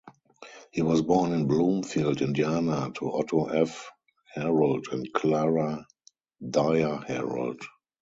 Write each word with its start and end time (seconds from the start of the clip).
He 0.71 0.81
was 0.81 1.03
born 1.03 1.31
in 1.31 1.45
Bloomfield, 1.45 2.23
Indiana 2.23 2.89
to 2.95 3.11
Otto 3.13 3.45
F. 3.49 3.91
Herold 4.35 4.87
and 4.91 5.07
Clara 5.13 5.85
Dyer 6.41 7.03
Herold. 7.07 7.61